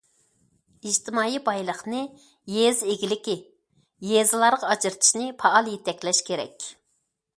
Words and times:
ئىجتىمائىي 0.91 1.35
بايلىقنى 1.49 1.99
يېزا 2.53 2.89
ئىگىلىكى، 2.93 3.37
يېزىلارغا 4.13 4.73
ئاجرىتىشنى 4.73 5.29
پائال 5.45 5.71
يېتەكلەش 5.75 6.23
كېرەك. 6.33 6.71